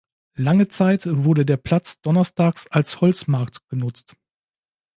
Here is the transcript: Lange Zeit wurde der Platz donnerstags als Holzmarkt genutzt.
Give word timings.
Lange 0.33 0.67
Zeit 0.67 1.05
wurde 1.05 1.45
der 1.45 1.57
Platz 1.57 2.01
donnerstags 2.01 2.65
als 2.65 3.01
Holzmarkt 3.01 3.69
genutzt. 3.69 4.15